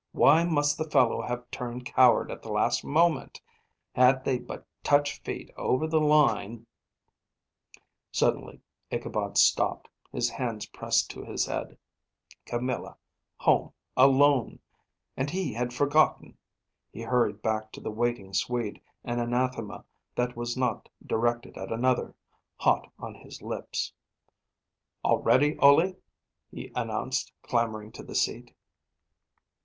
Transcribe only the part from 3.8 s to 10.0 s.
Had they but touched feet over the line Suddenly Ichabod stopped,